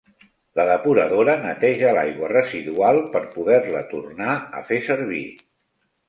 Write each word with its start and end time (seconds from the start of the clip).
La 0.59 0.63
depuradora 0.67 1.33
neteja 1.41 1.91
l'aigua 1.97 2.29
residual 2.31 3.01
per 3.15 3.21
poder-la 3.35 3.83
tornar 3.91 4.39
a 4.61 4.63
fer 4.71 4.79
servir. 4.87 5.21